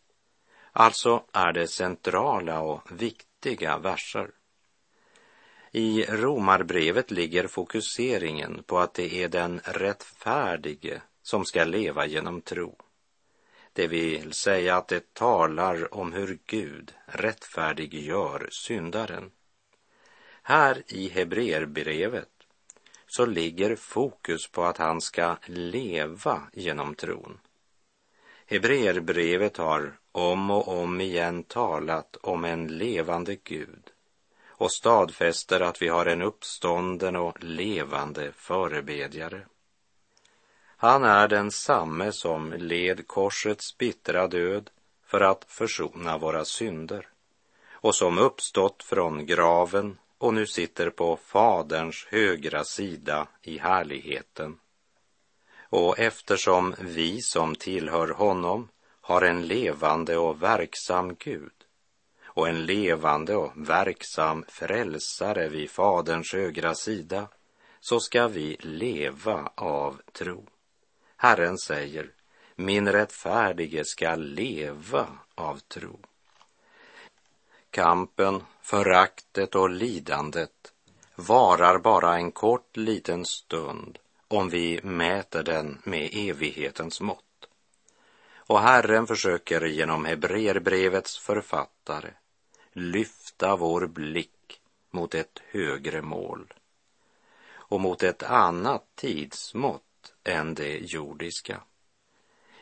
Alltså 0.73 1.25
är 1.33 1.53
det 1.53 1.69
centrala 1.69 2.61
och 2.61 2.81
viktiga 2.93 3.79
verser. 3.79 4.31
I 5.73 6.05
Romarbrevet 6.05 7.11
ligger 7.11 7.47
fokuseringen 7.47 8.63
på 8.67 8.79
att 8.79 8.95
det 8.95 9.23
är 9.23 9.29
den 9.29 9.61
rättfärdige 9.65 11.03
som 11.23 11.45
ska 11.45 11.65
leva 11.65 12.07
genom 12.07 12.41
tro. 12.41 12.77
Det 13.73 13.87
vill 13.87 14.33
säga 14.33 14.77
att 14.77 14.89
det 14.89 15.15
talar 15.15 15.95
om 15.95 16.13
hur 16.13 16.39
Gud 16.47 16.93
rättfärdiggör 17.07 18.49
syndaren. 18.51 19.31
Här 20.43 20.83
i 20.87 21.09
Hebreerbrevet 21.09 22.29
så 23.07 23.27
ligger 23.27 23.77
fokus 23.77 24.51
på 24.51 24.65
att 24.65 24.79
han 24.79 25.01
ska 25.01 25.37
leva 25.47 26.43
genom 26.53 26.95
tron. 26.95 27.39
Hebreerbrevet 28.47 29.57
har 29.57 29.99
om 30.13 30.51
och 30.51 30.69
om 30.69 31.01
igen 31.01 31.43
talat 31.43 32.17
om 32.17 32.45
en 32.45 32.79
levande 32.79 33.37
Gud 33.37 33.90
och 34.61 34.73
stadfäster 34.73 35.61
att 35.61 35.83
vi 35.83 35.89
har 35.89 36.07
en 36.07 36.23
uppstånden 36.23 37.17
och 37.17 37.45
levande 37.45 38.33
förebedjare. 38.33 39.47
Han 40.77 41.05
är 41.05 41.29
den 41.29 41.51
samme 41.51 42.13
som 42.13 42.53
led 42.53 43.07
korsets 43.07 43.79
bittra 43.79 44.27
död 44.27 44.71
för 45.07 45.21
att 45.21 45.45
försona 45.49 46.19
våra 46.19 46.45
synder 46.45 47.09
och 47.71 47.95
som 47.95 48.19
uppstått 48.19 48.83
från 48.83 49.27
graven 49.27 49.99
och 50.19 50.35
nu 50.35 50.47
sitter 50.47 50.91
på 50.91 51.17
Faderns 51.17 52.07
högra 52.11 52.65
sida 52.65 53.27
i 53.43 53.59
härligheten. 53.59 54.59
Och 55.61 55.99
eftersom 55.99 56.75
vi 56.81 57.23
som 57.23 57.55
tillhör 57.55 58.09
honom 58.09 58.69
har 59.01 59.23
en 59.23 59.47
levande 59.47 60.17
och 60.17 60.43
verksam 60.43 61.15
Gud 61.15 61.60
och 62.41 62.49
en 62.49 62.67
levande 62.67 63.37
och 63.37 63.53
verksam 63.55 64.45
frälsare 64.49 65.49
vid 65.49 65.71
Faderns 65.71 66.33
högra 66.33 66.75
sida, 66.75 67.29
så 67.81 68.01
ska 68.01 68.29
vi 68.29 68.57
leva 68.61 69.53
av 69.55 70.01
tro. 70.13 70.47
Herren 71.17 71.59
säger, 71.59 72.11
min 72.57 72.93
rättfärdige 72.93 73.85
ska 73.85 74.15
leva 74.15 75.07
av 75.35 75.59
tro. 75.59 76.01
Kampen, 77.71 78.43
föraktet 78.63 79.55
och 79.55 79.71
lidandet 79.71 80.73
varar 81.15 81.79
bara 81.79 82.17
en 82.17 82.33
kort 82.33 82.77
liten 82.77 83.25
stund 83.25 83.99
om 84.29 84.49
vi 84.49 84.81
mäter 84.83 85.43
den 85.43 85.83
med 85.85 86.11
evighetens 86.13 87.01
mått. 87.01 87.25
Och 88.37 88.61
Herren 88.61 89.07
försöker 89.07 89.65
genom 89.65 90.05
Hebreerbrevets 90.05 91.19
författare 91.19 92.11
lyfta 92.73 93.57
vår 93.57 93.87
blick 93.87 94.61
mot 94.91 95.15
ett 95.15 95.41
högre 95.51 96.03
mål 96.03 96.55
och 97.53 97.81
mot 97.81 98.03
ett 98.03 98.23
annat 98.23 98.85
tidsmått 98.95 100.15
än 100.25 100.55
det 100.55 100.79
jordiska. 100.79 101.61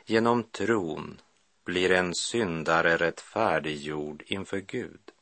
Genom 0.05 0.43
tron 0.43 1.21
blir 1.65 1.91
en 1.91 2.15
syndare 2.15 2.97
rättfärdiggjord 2.97 4.23
inför 4.27 4.59
Gud 4.59 5.13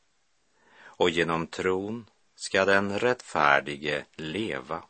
och 0.97 1.09
genom 1.09 1.47
tron 1.47 2.05
ska 2.35 2.65
den 2.65 2.99
rättfärdige 2.99 4.05
leva. 4.15 4.83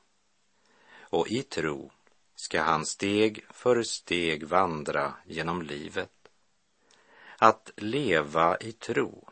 Och 0.99 1.27
i 1.27 1.43
tro 1.43 1.91
ska 2.35 2.61
han 2.61 2.85
steg 2.85 3.45
för 3.49 3.83
steg 3.83 4.43
vandra 4.43 5.13
genom 5.25 5.61
livet. 5.61 6.11
Att 7.37 7.71
leva 7.75 8.57
i 8.57 8.71
tro 8.71 9.26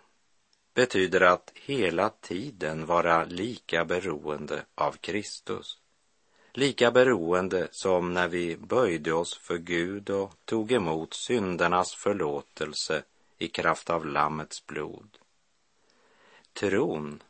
betyder 0.76 1.22
att 1.22 1.52
hela 1.56 2.10
tiden 2.10 2.86
vara 2.86 3.26
lika 3.26 3.86
beroende 3.86 4.66
av 4.76 4.92
Kristus. 4.92 5.78
Lika 6.54 6.92
beroende 6.92 7.68
som 7.72 8.14
när 8.14 8.28
vi 8.28 8.58
böjde 8.58 9.14
oss 9.14 9.38
för 9.38 9.58
Gud 9.58 10.10
och 10.10 10.34
tog 10.46 10.72
emot 10.72 11.14
syndernas 11.14 11.96
förlåtelse 11.96 13.04
i 13.38 13.48
kraft 13.48 13.90
av 13.90 14.06
Lammets 14.06 14.66
blod. 14.66 15.18
Tron 16.54 17.24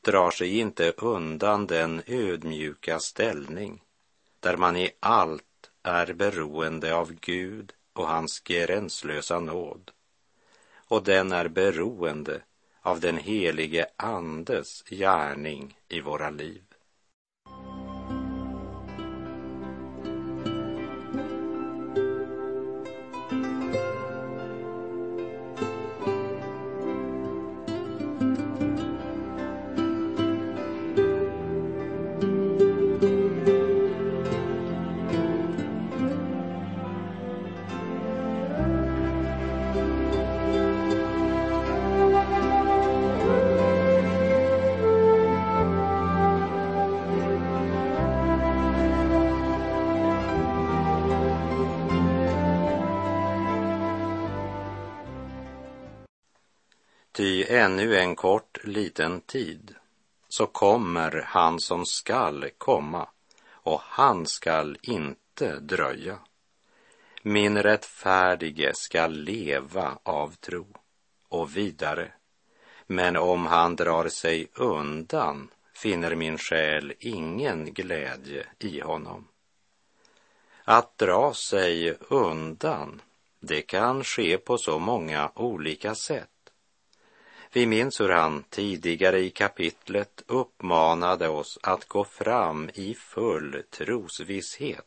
drar 0.00 0.30
sig 0.30 0.58
inte 0.58 0.92
undan 0.96 1.66
den 1.66 2.02
ödmjuka 2.06 2.98
ställning 2.98 3.82
där 4.40 4.56
man 4.56 4.76
i 4.76 4.90
allt 5.00 5.70
är 5.82 6.12
beroende 6.12 6.94
av 6.94 7.12
Gud 7.12 7.72
och 7.92 8.08
hans 8.08 8.40
gränslösa 8.40 9.40
nåd. 9.40 9.90
Och 10.88 11.04
den 11.04 11.32
är 11.32 11.48
beroende 11.48 12.42
av 12.84 13.00
den 13.00 13.18
helige 13.18 13.86
Andes 13.96 14.84
gärning 14.90 15.78
i 15.88 16.00
våra 16.00 16.30
liv. 16.30 16.62
Ännu 57.64 57.96
en 57.96 58.16
kort 58.16 58.64
liten 58.64 59.20
tid 59.20 59.74
så 60.28 60.46
kommer 60.46 61.24
han 61.26 61.60
som 61.60 61.86
skall 61.86 62.50
komma 62.58 63.08
och 63.52 63.80
han 63.82 64.26
skall 64.26 64.78
inte 64.82 65.60
dröja. 65.60 66.18
Min 67.22 67.62
rättfärdige 67.62 68.72
skall 68.74 69.12
leva 69.12 69.98
av 70.02 70.34
tro 70.34 70.66
och 71.28 71.56
vidare. 71.56 72.12
Men 72.86 73.16
om 73.16 73.46
han 73.46 73.76
drar 73.76 74.08
sig 74.08 74.48
undan 74.54 75.48
finner 75.74 76.14
min 76.14 76.38
själ 76.38 76.92
ingen 76.98 77.72
glädje 77.72 78.46
i 78.58 78.80
honom. 78.80 79.28
Att 80.64 80.98
dra 80.98 81.34
sig 81.34 81.96
undan, 82.08 83.02
det 83.40 83.62
kan 83.62 84.04
ske 84.04 84.38
på 84.38 84.58
så 84.58 84.78
många 84.78 85.30
olika 85.34 85.94
sätt. 85.94 86.33
Vi 87.54 87.66
minns 87.66 88.00
hur 88.00 88.08
han 88.08 88.44
tidigare 88.50 89.18
i 89.18 89.30
kapitlet 89.30 90.22
uppmanade 90.26 91.28
oss 91.28 91.58
att 91.62 91.88
gå 91.88 92.04
fram 92.04 92.70
i 92.74 92.94
full 92.94 93.62
trosvisshet 93.70 94.86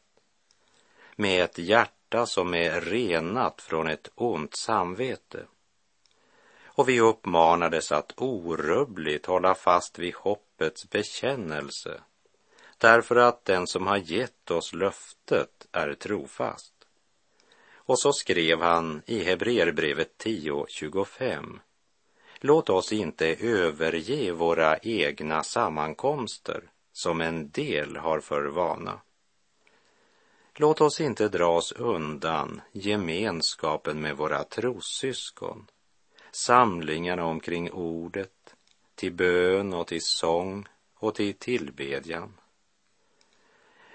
med 1.15 1.43
ett 1.43 1.58
hjärta 1.58 2.25
som 2.25 2.53
är 2.53 2.82
renat 2.82 3.62
från 3.62 3.88
ett 3.88 4.10
ont 4.15 4.58
samvete. 4.58 5.45
Och 6.65 6.89
vi 6.89 6.99
uppmanades 6.99 7.91
att 7.91 8.13
orubbligt 8.17 9.25
hålla 9.25 9.56
fast 9.56 9.99
vid 9.99 10.15
hoppets 10.15 10.89
bekännelse 10.89 12.01
därför 12.77 13.15
att 13.15 13.45
den 13.45 13.67
som 13.67 13.88
har 13.88 13.97
gett 13.97 14.51
oss 14.51 14.73
löftet 14.73 15.67
är 15.71 15.93
trofast. 15.93 16.73
Och 17.75 17.99
så 17.99 18.13
skrev 18.13 18.62
han 18.62 19.01
i 19.06 19.23
Hebreerbrevet 19.23 20.23
10.25 20.23 21.60
Låt 22.39 22.69
oss 22.69 22.93
inte 22.93 23.28
överge 23.36 24.32
våra 24.32 24.78
egna 24.78 25.43
sammankomster 25.43 26.69
som 26.91 27.21
en 27.21 27.50
del 27.50 27.97
har 27.97 28.19
för 28.19 28.45
vana. 28.45 29.02
Låt 30.56 30.82
oss 30.82 31.02
inte 31.02 31.30
dras 31.30 31.71
undan 31.71 32.62
gemenskapen 32.71 34.02
med 34.02 34.17
våra 34.17 34.43
trossyskon, 34.43 35.67
samlingarna 36.32 37.26
omkring 37.26 37.71
ordet, 37.71 38.56
till 38.95 39.13
bön 39.13 39.73
och 39.73 39.88
till 39.88 40.02
sång 40.02 40.65
och 40.95 41.15
till 41.15 41.34
tillbedjan. 41.34 42.34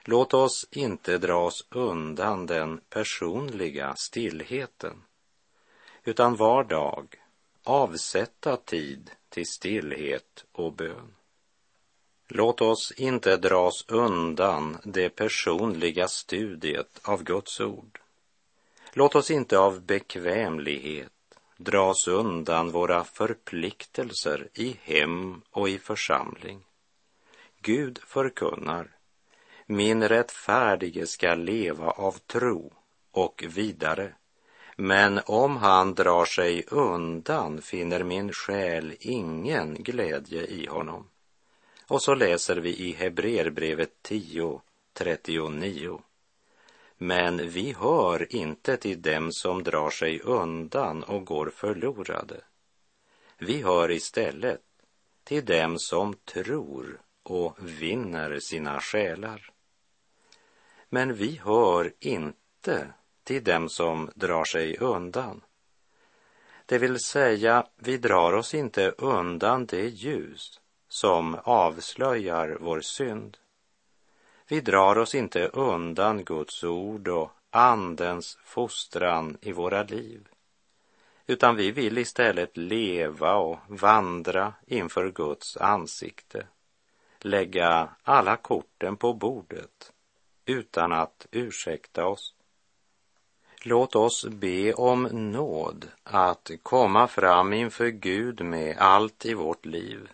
Låt 0.04 0.34
oss 0.34 0.68
inte 0.70 1.18
dras 1.18 1.66
undan 1.70 2.46
den 2.46 2.80
personliga 2.90 3.94
stillheten, 3.96 5.02
utan 6.04 6.36
var 6.36 6.64
dag 6.64 7.21
avsätta 7.64 8.56
tid 8.56 9.10
till 9.28 9.46
stillhet 9.46 10.44
och 10.52 10.72
bön. 10.72 11.14
Låt 12.28 12.60
oss 12.60 12.92
inte 12.96 13.36
dras 13.36 13.84
undan 13.88 14.78
det 14.84 15.08
personliga 15.08 16.08
studiet 16.08 17.00
av 17.02 17.22
Guds 17.22 17.60
ord. 17.60 18.00
Låt 18.92 19.14
oss 19.14 19.30
inte 19.30 19.58
av 19.58 19.80
bekvämlighet 19.80 21.12
dras 21.56 22.08
undan 22.08 22.70
våra 22.70 23.04
förpliktelser 23.04 24.48
i 24.54 24.76
hem 24.82 25.42
och 25.50 25.68
i 25.68 25.78
församling. 25.78 26.64
Gud 27.60 27.98
förkunnar, 28.06 28.96
min 29.66 30.08
rättfärdige 30.08 31.06
ska 31.06 31.34
leva 31.34 31.90
av 31.90 32.18
tro 32.18 32.72
och 33.10 33.44
vidare 33.48 34.14
men 34.76 35.20
om 35.26 35.56
han 35.56 35.94
drar 35.94 36.24
sig 36.24 36.64
undan 36.68 37.62
finner 37.62 38.02
min 38.04 38.32
själ 38.32 38.96
ingen 39.00 39.74
glädje 39.74 40.46
i 40.46 40.66
honom. 40.66 41.08
Och 41.86 42.02
så 42.02 42.14
läser 42.14 42.56
vi 42.56 42.76
i 42.76 42.92
Hebreerbrevet 42.92 44.02
10, 44.02 44.60
39. 44.92 46.00
Men 46.98 47.48
vi 47.48 47.72
hör 47.72 48.34
inte 48.34 48.76
till 48.76 49.02
dem 49.02 49.32
som 49.32 49.62
drar 49.62 49.90
sig 49.90 50.20
undan 50.20 51.02
och 51.02 51.24
går 51.24 51.50
förlorade. 51.54 52.40
Vi 53.38 53.62
hör 53.62 53.90
istället 53.90 54.60
till 55.24 55.44
dem 55.44 55.78
som 55.78 56.14
tror 56.14 57.00
och 57.22 57.56
vinner 57.58 58.38
sina 58.40 58.80
själar. 58.80 59.50
Men 60.88 61.14
vi 61.14 61.40
hör 61.44 61.92
inte 62.00 62.92
till 63.24 63.44
dem 63.44 63.68
som 63.68 64.10
drar 64.14 64.44
sig 64.44 64.78
undan. 64.78 65.40
Det 66.66 66.78
vill 66.78 66.98
säga, 67.00 67.66
vi 67.76 67.96
drar 67.96 68.32
oss 68.32 68.54
inte 68.54 68.94
undan 68.98 69.66
det 69.66 69.88
ljus 69.88 70.60
som 70.88 71.38
avslöjar 71.44 72.56
vår 72.60 72.80
synd. 72.80 73.38
Vi 74.48 74.60
drar 74.60 74.98
oss 74.98 75.14
inte 75.14 75.46
undan 75.46 76.24
Guds 76.24 76.64
ord 76.64 77.08
och 77.08 77.30
Andens 77.50 78.38
fostran 78.44 79.38
i 79.40 79.52
våra 79.52 79.82
liv, 79.82 80.28
utan 81.26 81.56
vi 81.56 81.70
vill 81.70 81.98
istället 81.98 82.56
leva 82.56 83.34
och 83.34 83.58
vandra 83.68 84.54
inför 84.66 85.10
Guds 85.10 85.56
ansikte, 85.56 86.46
lägga 87.18 87.88
alla 88.02 88.36
korten 88.36 88.96
på 88.96 89.12
bordet 89.12 89.92
utan 90.44 90.92
att 90.92 91.26
ursäkta 91.30 92.06
oss. 92.06 92.34
Låt 93.64 93.96
oss 93.96 94.24
be 94.24 94.72
om 94.72 95.02
nåd 95.02 95.88
att 96.02 96.50
komma 96.62 97.08
fram 97.08 97.52
inför 97.52 97.88
Gud 97.88 98.40
med 98.40 98.76
allt 98.78 99.26
i 99.26 99.34
vårt 99.34 99.66
liv. 99.66 100.08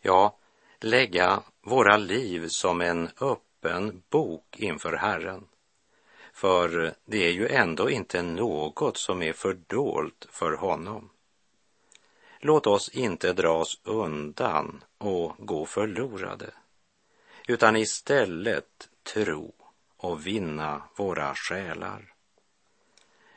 Ja, 0.00 0.36
lägga 0.80 1.42
våra 1.62 1.96
liv 1.96 2.48
som 2.48 2.80
en 2.80 3.08
öppen 3.20 4.02
bok 4.10 4.56
inför 4.56 4.92
Herren. 4.92 5.44
För 6.32 6.94
det 7.04 7.28
är 7.28 7.32
ju 7.32 7.48
ändå 7.48 7.90
inte 7.90 8.22
något 8.22 8.96
som 8.96 9.22
är 9.22 9.32
fördolt 9.32 10.26
för 10.30 10.52
honom. 10.52 11.10
Låt 12.40 12.66
oss 12.66 12.88
inte 12.88 13.32
dras 13.32 13.80
undan 13.84 14.84
och 14.98 15.32
gå 15.38 15.66
förlorade, 15.66 16.50
utan 17.48 17.76
istället 17.76 18.88
tro 19.02 19.52
och 19.96 20.26
vinna 20.26 20.82
våra 20.96 21.34
själar. 21.34 22.13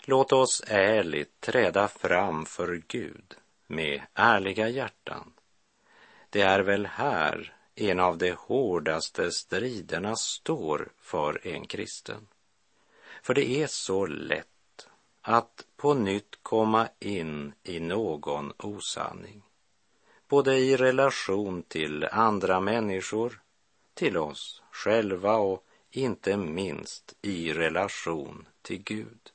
Låt 0.10 0.32
oss 0.32 0.64
ärligt 0.68 1.42
träda 1.42 1.88
fram 1.88 2.46
för 2.46 2.82
Gud 2.88 3.36
med 3.68 4.02
ärliga 4.14 4.70
hjärtan. 4.70 5.34
Det 6.30 6.42
är 6.42 6.60
väl 6.60 6.86
här 6.86 7.56
en 7.76 8.00
av 8.00 8.18
de 8.18 8.32
hårdaste 8.32 9.32
striderna 9.32 10.16
står 10.16 10.90
för 10.98 11.48
en 11.48 11.68
kristen. 11.68 12.28
För 13.22 13.34
det 13.34 13.50
är 13.50 13.68
så 13.68 14.06
lätt 14.06 14.88
att 15.22 15.66
på 15.78 15.94
nytt 15.94 16.40
komma 16.42 16.90
in 17.00 17.54
i 17.64 17.80
någon 17.80 18.54
osanning. 18.58 19.44
Både 20.28 20.58
i 20.58 20.78
relation 20.78 21.64
till 21.64 22.04
andra 22.12 22.60
människor, 22.60 23.42
till 23.94 24.18
oss 24.18 24.62
själva 24.72 25.36
och 25.36 25.66
inte 25.92 26.38
minst 26.38 27.16
i 27.22 27.54
relation 27.54 28.48
till 28.62 28.84
Gud. 28.84 29.32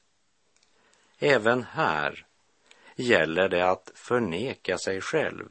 Även 1.24 1.62
här 1.62 2.26
gäller 2.96 3.48
det 3.48 3.70
att 3.70 3.90
förneka 3.94 4.78
sig 4.78 5.00
själv, 5.00 5.48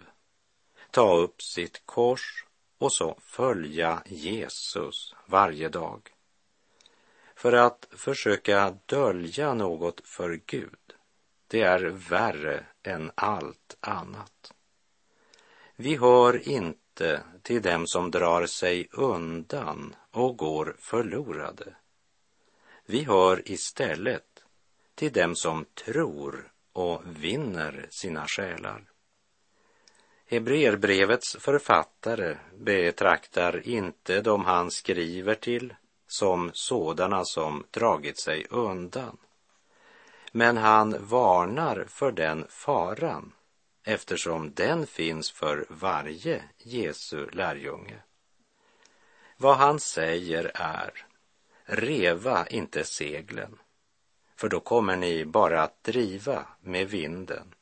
ta 0.92 1.18
upp 1.18 1.42
sitt 1.42 1.86
kors 1.86 2.46
och 2.78 2.94
så 2.94 3.20
följa 3.22 4.04
Jesus 4.06 5.16
varje 5.26 5.70
dag. 5.70 6.10
För 7.36 7.54
att 7.54 7.88
försöka 7.92 8.78
dölja 8.86 9.54
något 9.54 10.02
för 10.08 10.40
Gud, 10.46 10.94
det 11.48 11.62
är 11.62 11.82
värre 12.10 12.66
än 12.84 13.12
allt 13.16 13.78
annat. 13.80 14.54
Vi 15.76 15.96
hör 15.96 16.48
inte 16.48 17.24
till 17.42 17.62
dem 17.62 17.88
som 17.88 18.12
drar 18.12 18.46
sig 18.46 18.88
undan 18.92 19.96
och 20.12 20.38
går 20.38 20.76
förlorade. 20.80 21.76
Vi 22.86 23.04
hör 23.04 23.52
istället 23.52 24.31
till 24.96 25.12
dem 25.12 25.36
som 25.36 25.66
tror 25.66 26.52
och 26.74 27.02
vinner 27.06 27.88
sina 27.90 28.28
själar. 28.28 28.92
Hebreerbrevets 30.26 31.38
författare 31.40 32.38
betraktar 32.58 33.68
inte 33.68 34.22
de 34.22 34.46
han 34.46 34.72
skriver 34.72 35.36
till 35.36 35.76
som 36.08 36.52
sådana 36.54 37.26
som 37.26 37.64
dragit 37.72 38.20
sig 38.20 38.46
undan. 38.50 39.18
Men 40.32 40.58
han 40.58 41.06
varnar 41.06 41.86
för 41.88 42.12
den 42.12 42.46
faran 42.50 43.34
eftersom 43.84 44.54
den 44.54 44.88
finns 44.88 45.32
för 45.32 45.66
varje 45.70 46.44
Jesu 46.58 47.30
lärjunge. 47.30 48.02
Vad 49.38 49.58
han 49.58 49.80
säger 49.80 50.52
är, 50.54 51.06
reva 51.66 52.48
inte 52.48 52.84
seglen 52.84 53.60
för 54.42 54.50
då 54.50 54.60
kommer 54.60 54.96
ni 54.96 55.26
bara 55.26 55.64
att 55.64 55.84
driva 55.84 56.46
med 56.62 56.90
vinden 56.90 57.54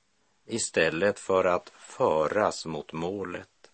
istället 0.45 1.19
för 1.19 1.45
att 1.45 1.69
föras 1.69 2.65
mot 2.65 2.93
målet. 2.93 3.71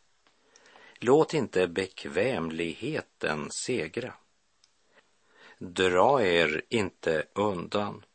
Låt 1.00 1.34
inte 1.34 1.68
bekvämligheten 1.68 3.52
segra. 3.52 4.14
Dra 5.58 6.24
er 6.24 6.62
inte 6.70 7.26
undan. 7.34 8.06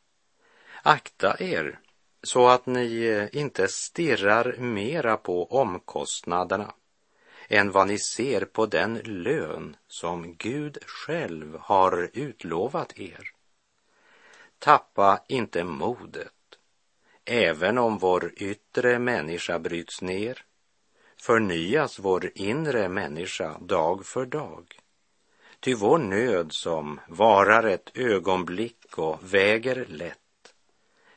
Akta 0.83 1.35
er 1.39 1.79
så 2.23 2.47
att 2.47 2.65
ni 2.65 3.05
eh, 3.05 3.39
inte 3.41 3.67
stirrar 3.67 4.55
mera 4.57 5.17
på 5.17 5.45
omkostnaderna 5.45 6.73
än 7.47 7.71
vad 7.71 7.87
ni 7.87 7.99
ser 7.99 8.45
på 8.45 8.65
den 8.65 8.93
lön 9.03 9.75
som 9.87 10.35
Gud 10.35 10.77
själv 10.85 11.57
har 11.59 12.09
utlovat 12.13 12.99
er. 12.99 13.40
Tappa 14.61 15.23
inte 15.27 15.63
modet. 15.63 16.33
Även 17.25 17.77
om 17.77 17.97
vår 17.97 18.33
yttre 18.35 18.99
människa 18.99 19.59
bryts 19.59 20.01
ner 20.01 20.45
förnyas 21.21 21.99
vår 21.99 22.31
inre 22.35 22.89
människa 22.89 23.57
dag 23.59 24.05
för 24.05 24.25
dag. 24.25 24.79
Ty 25.59 25.73
vår 25.73 25.97
nöd 25.97 26.53
som 26.53 26.99
varar 27.07 27.63
ett 27.63 27.97
ögonblick 27.97 28.97
och 28.97 29.33
väger 29.33 29.85
lätt 29.89 30.53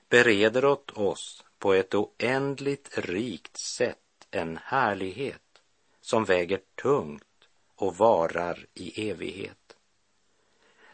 bereder 0.09 0.65
åt 0.65 0.91
oss 0.91 1.45
på 1.59 1.73
ett 1.75 1.95
oändligt 1.95 2.99
rikt 2.99 3.57
sätt 3.57 4.27
en 4.31 4.59
härlighet 4.63 5.63
som 6.01 6.25
väger 6.25 6.61
tungt 6.83 7.49
och 7.75 7.97
varar 7.97 8.67
i 8.75 9.11
evighet. 9.11 9.77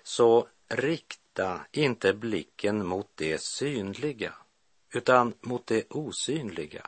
Så 0.02 0.48
rikt 0.68 1.19
rikta 1.30 1.60
inte 1.72 2.12
blicken 2.12 2.86
mot 2.86 3.08
det 3.14 3.40
synliga, 3.40 4.34
utan 4.94 5.34
mot 5.40 5.66
det 5.66 5.90
osynliga. 5.90 6.86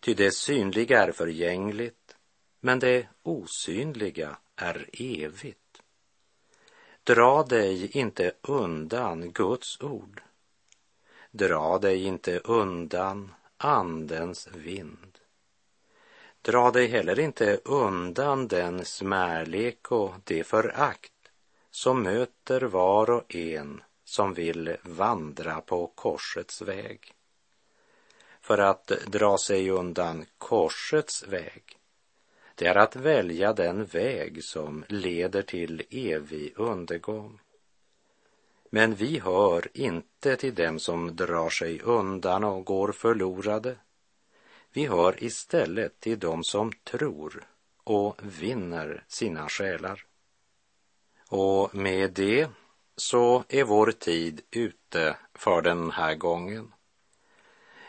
Ty 0.00 0.14
det 0.14 0.30
synliga 0.30 1.02
är 1.02 1.12
förgängligt, 1.12 2.16
men 2.60 2.78
det 2.78 3.08
osynliga 3.22 4.38
är 4.56 4.88
evigt. 4.92 5.82
Dra 7.04 7.42
dig 7.42 7.96
inte 7.96 8.32
undan 8.42 9.32
Guds 9.32 9.80
ord. 9.80 10.22
Dra 11.30 11.78
dig 11.78 12.04
inte 12.04 12.38
undan 12.38 13.34
Andens 13.56 14.48
vind. 14.54 15.18
Dra 16.42 16.70
dig 16.70 16.86
heller 16.86 17.18
inte 17.18 17.60
undan 17.64 18.48
den 18.48 18.84
smärlek 18.84 19.92
och 19.92 20.14
det 20.24 20.44
förakt 20.44 21.12
som 21.78 22.02
möter 22.02 22.60
var 22.60 23.10
och 23.10 23.34
en 23.34 23.82
som 24.04 24.34
vill 24.34 24.76
vandra 24.82 25.60
på 25.60 25.86
korsets 25.86 26.62
väg. 26.62 27.12
För 28.40 28.58
att 28.58 28.86
dra 28.86 29.38
sig 29.38 29.70
undan 29.70 30.24
korsets 30.38 31.28
väg, 31.28 31.62
det 32.54 32.66
är 32.66 32.74
att 32.74 32.96
välja 32.96 33.52
den 33.52 33.84
väg 33.84 34.44
som 34.44 34.84
leder 34.88 35.42
till 35.42 35.82
evig 35.90 36.52
undergång. 36.56 37.40
Men 38.70 38.94
vi 38.94 39.18
hör 39.18 39.68
inte 39.74 40.36
till 40.36 40.54
dem 40.54 40.78
som 40.78 41.16
drar 41.16 41.50
sig 41.50 41.80
undan 41.80 42.44
och 42.44 42.64
går 42.64 42.92
förlorade. 42.92 43.76
Vi 44.72 44.86
hör 44.86 45.24
istället 45.24 46.00
till 46.00 46.18
dem 46.18 46.44
som 46.44 46.72
tror 46.84 47.46
och 47.84 48.20
vinner 48.22 49.04
sina 49.08 49.48
själar. 49.48 50.07
Och 51.28 51.74
med 51.74 52.12
det 52.12 52.48
så 52.96 53.44
är 53.48 53.64
vår 53.64 53.92
tid 53.92 54.40
ute 54.50 55.16
för 55.34 55.62
den 55.62 55.90
här 55.90 56.14
gången. 56.14 56.72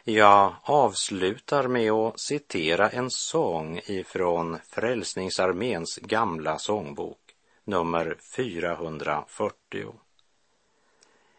Jag 0.04 0.56
avslutar 0.64 1.68
med 1.68 1.92
att 1.92 2.20
citera 2.20 2.90
en 2.90 3.10
sång 3.12 3.80
ifrån 3.86 4.58
Frälsningsarméns 4.68 5.98
gamla 5.98 6.60
sångbok, 6.60 7.36
nummer 7.64 8.18
440. 8.36 9.94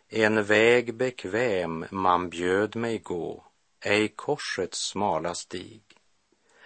En 0.08 0.44
väg 0.44 0.94
bekväm 0.94 1.86
man 1.90 2.30
bjöd 2.30 2.76
mig 2.76 2.98
gå, 2.98 3.44
ej 3.80 4.08
korsets 4.08 4.78
smala 4.78 5.34
stig. 5.34 5.82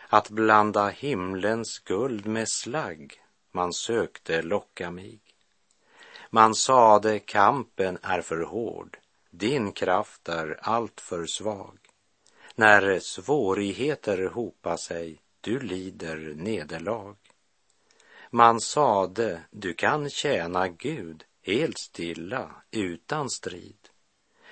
Att 0.09 0.31
blanda 0.31 0.89
himlens 0.89 1.79
guld 1.79 2.27
med 2.27 2.49
slagg, 2.49 3.15
man 3.53 3.73
sökte 3.73 4.43
locka 4.43 4.91
mig. 4.91 5.24
Man 6.35 6.55
sade 6.55 7.19
kampen 7.19 7.99
är 8.03 8.21
för 8.21 8.41
hård, 8.41 8.99
din 9.31 9.73
kraft 9.73 10.29
är 10.29 10.59
alltför 10.63 11.27
svag. 11.27 11.79
När 12.55 12.99
svårigheter 12.99 14.27
hopa 14.27 14.77
sig, 14.77 15.21
du 15.41 15.61
lider 15.61 16.35
nederlag. 16.37 17.17
Man 18.31 18.61
sade, 18.61 19.41
du 19.51 19.75
kan 19.75 20.11
tjäna 20.11 20.69
Gud 20.69 21.25
helt 21.43 21.79
stilla, 21.79 22.51
utan 22.71 23.31
strid. 23.31 23.89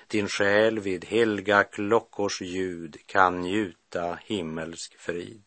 Din 0.07 0.27
själ 0.27 0.79
vid 0.79 1.05
helga 1.05 1.63
klockors 1.63 2.41
ljud 2.41 2.97
kan 3.05 3.41
njuta 3.41 4.19
himmelsk 4.21 4.99
frid. 4.99 5.43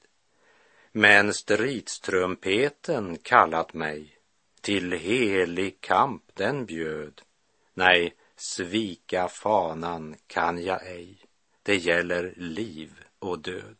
Men 0.92 1.34
stridstrumpeten 1.34 3.18
kallat 3.22 3.74
mig, 3.74 4.15
till 4.66 4.92
helig 4.92 5.80
kamp 5.80 6.22
den 6.34 6.66
bjöd. 6.66 7.22
Nej, 7.74 8.14
svika 8.36 9.28
fanan 9.28 10.16
kan 10.26 10.64
jag 10.64 10.86
ej, 10.86 11.18
det 11.62 11.76
gäller 11.76 12.34
liv 12.36 12.92
och 13.18 13.38
död. 13.38 13.76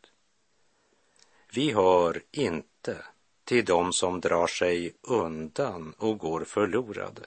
Vi 1.53 1.73
hör 1.73 2.23
inte 2.31 3.05
till 3.45 3.65
dem 3.65 3.93
som 3.93 4.21
drar 4.21 4.47
sig 4.47 4.95
undan 5.03 5.95
och 5.99 6.19
går 6.19 6.45
förlorade. 6.45 7.23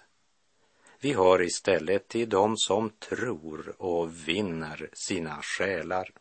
Vi 1.00 1.14
hör 1.14 1.42
istället 1.42 2.08
till 2.08 2.30
dem 2.30 2.58
som 2.58 2.90
tror 2.90 3.76
och 3.78 4.28
vinner 4.28 4.90
sina 4.94 5.42
själar. 5.42 6.12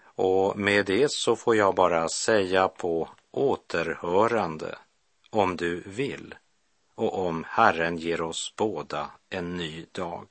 Och 0.00 0.58
med 0.58 0.86
det 0.86 1.10
så 1.10 1.36
får 1.36 1.56
jag 1.56 1.74
bara 1.74 2.08
säga 2.08 2.68
på 2.68 3.08
återhörande 3.30 4.78
om 5.34 5.56
du 5.56 5.82
vill 5.86 6.34
och 6.94 7.26
om 7.26 7.44
Herren 7.48 7.96
ger 7.96 8.20
oss 8.20 8.54
båda 8.56 9.10
en 9.30 9.56
ny 9.56 9.86
dag. 9.92 10.28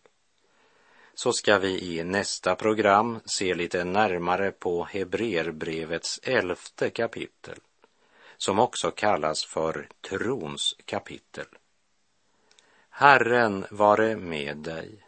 Så 1.13 1.33
ska 1.33 1.57
vi 1.57 1.81
i 1.81 2.03
nästa 2.03 2.55
program 2.55 3.19
se 3.25 3.53
lite 3.53 3.83
närmare 3.83 4.51
på 4.51 4.83
Hebreerbrevets 4.83 6.19
elfte 6.23 6.89
kapitel 6.89 7.59
som 8.37 8.59
också 8.59 8.91
kallas 8.91 9.45
för 9.45 9.87
trons 10.09 10.75
kapitel. 10.85 11.45
Herren 12.89 13.65
vare 13.71 14.15
med 14.15 14.57
dig. 14.57 15.03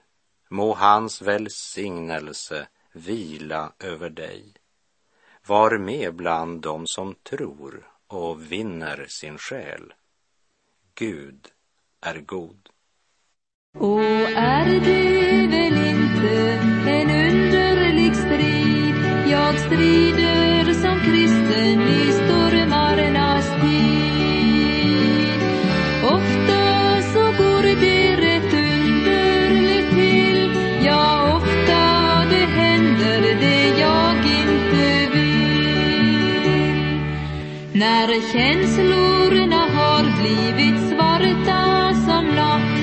Må 0.50 0.74
hans 0.74 1.22
välsignelse 1.22 2.68
vila 2.92 3.74
över 3.80 4.10
dig. 4.10 4.54
Var 5.46 5.78
med 5.78 6.16
bland 6.16 6.62
dem 6.62 6.88
som 6.88 7.14
tror 7.14 7.95
och 8.08 8.52
vinner 8.52 9.06
sin 9.08 9.38
själ. 9.38 9.94
Gud 10.96 11.48
är 12.02 12.20
god. 12.20 12.70
Och 13.78 14.02
är 14.36 14.66
det 14.66 15.48
väl 15.48 15.88
inte 15.88 16.52
en 16.92 17.10
underlig 17.10 18.16
strid 18.16 18.96
jag 19.32 19.60
strider 19.60 20.74
som 20.74 21.00
kristen 21.00 22.05
känslorna 38.36 39.62
har 39.78 40.04
blivit 40.22 40.90
svarta 40.90 41.94
som 42.06 42.26
natt 42.36 42.76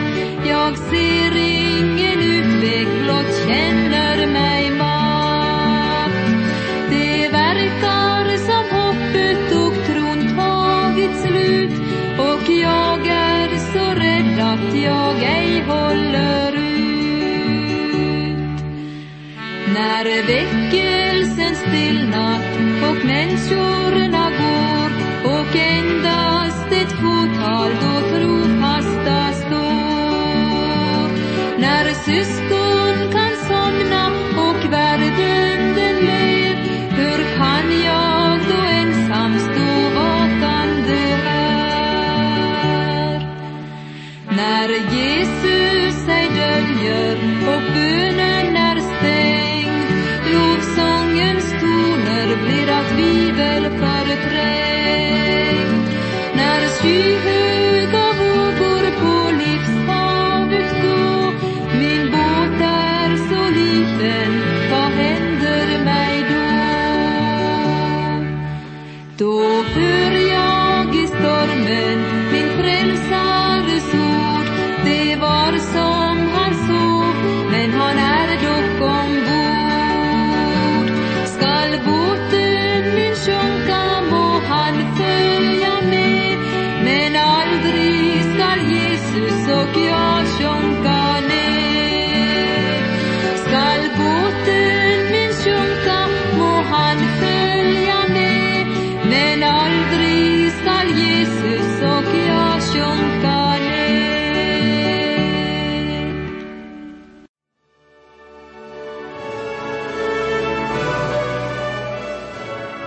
jag 0.49 0.79
ser 0.79 1.37
ingen 1.37 2.19
utväg, 2.19 2.87
blott 3.03 3.33
känner 3.47 4.27
mig 4.27 4.71
matt. 4.71 6.13
Det 6.91 7.29
verkar 7.29 8.37
som 8.49 8.65
hoppet 8.79 9.53
och 9.63 9.87
tron 9.87 10.37
tagit 10.37 11.17
slut 11.21 11.77
och 12.19 12.51
jag 12.53 13.07
är 13.07 13.49
så 13.73 13.85
rädd 14.01 14.39
att 14.53 14.75
jag 14.83 15.23
ej 15.23 15.63
håller 15.67 16.53
ut. 16.53 16.93
När 19.75 20.05
väckelsen 20.27 21.57
stillnat 21.57 22.51
och 22.91 23.07
människorna 23.07 24.12
fåtal 27.63 28.03
då 28.11 28.12